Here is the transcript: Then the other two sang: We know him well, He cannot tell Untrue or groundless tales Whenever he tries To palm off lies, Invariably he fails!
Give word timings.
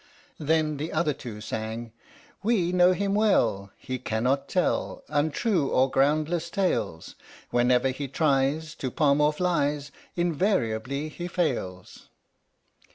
Then 0.39 0.77
the 0.77 0.91
other 0.91 1.13
two 1.13 1.41
sang: 1.41 1.91
We 2.41 2.71
know 2.71 2.93
him 2.93 3.13
well, 3.13 3.71
He 3.77 3.99
cannot 3.99 4.49
tell 4.49 5.03
Untrue 5.09 5.67
or 5.69 5.91
groundless 5.91 6.49
tales 6.49 7.13
Whenever 7.51 7.89
he 7.89 8.07
tries 8.07 8.73
To 8.77 8.89
palm 8.89 9.21
off 9.21 9.39
lies, 9.39 9.91
Invariably 10.15 11.09
he 11.09 11.27
fails! 11.27 12.09